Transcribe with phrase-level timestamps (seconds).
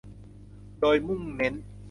[0.79, 1.53] โดยมุ่งเน้น